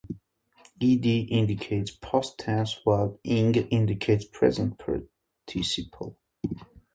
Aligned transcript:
"-ed" 0.81 1.05
indicates 1.29 1.91
past 2.01 2.39
tense, 2.39 2.79
while 2.85 3.19
"-ing" 3.23 3.53
indicates 3.69 4.25
present 4.25 4.79
participle. 5.45 6.17